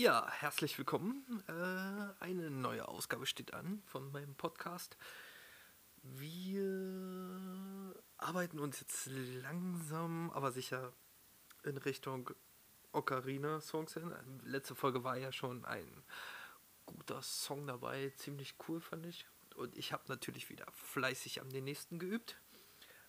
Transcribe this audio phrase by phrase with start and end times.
[0.00, 1.42] Ja, herzlich willkommen.
[1.48, 4.96] Äh, eine neue Ausgabe steht an von meinem Podcast.
[6.04, 10.92] Wir arbeiten uns jetzt langsam, aber sicher
[11.64, 12.30] in Richtung
[12.92, 14.14] Ocarina-Songs hin.
[14.44, 16.04] Letzte Folge war ja schon ein
[16.86, 19.26] guter Song dabei, ziemlich cool fand ich.
[19.56, 22.40] Und ich habe natürlich wieder fleißig am den nächsten geübt.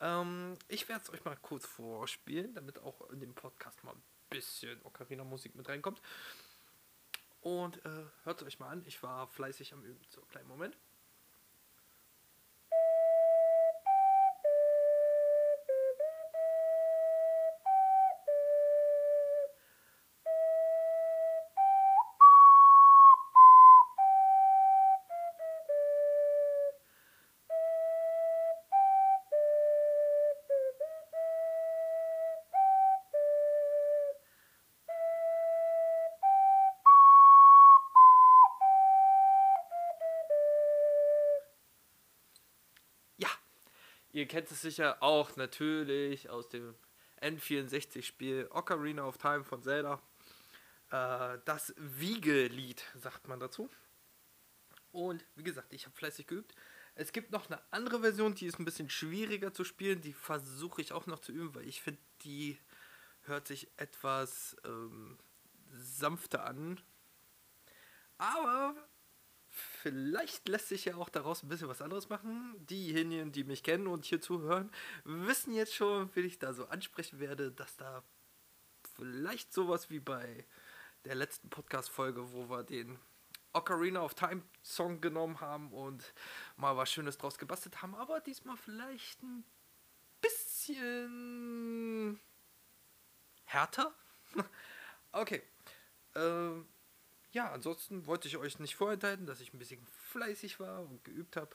[0.00, 4.02] Ähm, ich werde es euch mal kurz vorspielen, damit auch in dem Podcast mal ein
[4.28, 6.02] bisschen Ocarina-Musik mit reinkommt.
[7.44, 10.00] Und äh, hört es euch mal an, ich war fleißig am Üben.
[10.08, 10.78] So, kleinen Moment.
[44.14, 46.74] Ihr kennt es sicher auch natürlich aus dem
[47.20, 50.00] N64-Spiel Ocarina of Time von Zelda.
[50.90, 53.68] Äh, das Wiegelied, sagt man dazu.
[54.92, 56.54] Und wie gesagt, ich habe fleißig geübt.
[56.94, 60.00] Es gibt noch eine andere Version, die ist ein bisschen schwieriger zu spielen.
[60.00, 62.56] Die versuche ich auch noch zu üben, weil ich finde, die
[63.22, 65.18] hört sich etwas ähm,
[65.72, 66.80] sanfter an.
[68.18, 68.76] Aber
[69.84, 72.54] vielleicht lässt sich ja auch daraus ein bisschen was anderes machen.
[72.70, 74.72] Diejenigen, die mich kennen und hier zuhören,
[75.04, 78.02] wissen jetzt schon, wie ich da so ansprechen werde, dass da
[78.96, 80.46] vielleicht sowas wie bei
[81.04, 82.98] der letzten Podcast-Folge, wo wir den
[83.52, 86.14] Ocarina of Time Song genommen haben und
[86.56, 89.44] mal was Schönes draus gebastelt haben, aber diesmal vielleicht ein
[90.22, 92.18] bisschen
[93.44, 93.92] härter.
[95.12, 95.42] okay.
[96.14, 96.66] Ähm,
[97.34, 101.36] ja, ansonsten wollte ich euch nicht vorenthalten, dass ich ein bisschen fleißig war und geübt
[101.36, 101.54] habe.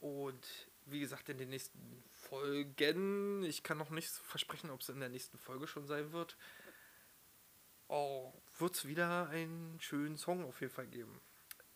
[0.00, 5.00] Und wie gesagt, in den nächsten Folgen, ich kann noch nicht versprechen, ob es in
[5.00, 6.36] der nächsten Folge schon sein wird,
[7.88, 11.22] oh, wird es wieder einen schönen Song auf jeden Fall geben.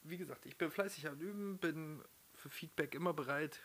[0.03, 3.61] Wie gesagt, ich bin fleißig am Üben, bin für Feedback immer bereit.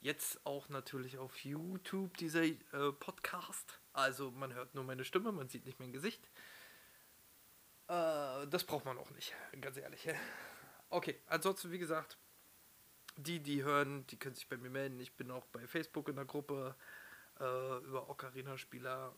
[0.00, 3.80] Jetzt auch natürlich auf YouTube dieser äh, Podcast.
[3.92, 6.30] Also man hört nur meine Stimme, man sieht nicht mein Gesicht.
[7.92, 10.08] Äh, das braucht man auch nicht, ganz ehrlich.
[10.88, 12.16] Okay, ansonsten wie gesagt,
[13.16, 14.98] die, die hören, die können sich bei mir melden.
[15.00, 16.74] Ich bin auch bei Facebook in der Gruppe
[17.38, 19.14] äh, über Ocarina-Spieler.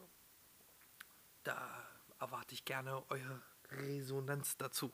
[1.45, 1.87] Da
[2.19, 4.93] erwarte ich gerne eure Resonanz dazu.